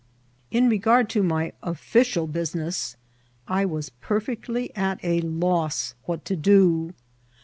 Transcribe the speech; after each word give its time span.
In 0.49 0.67
regard 0.67 1.11
to 1.11 1.21
my 1.21 1.53
official 1.61 2.25
business 2.25 2.97
I 3.47 3.65
was 3.65 3.91
perfectly 4.01 4.75
at 4.75 4.99
a 5.03 5.21
loss 5.21 5.93
what 6.05 6.25
to 6.25 6.35
do. 6.35 6.95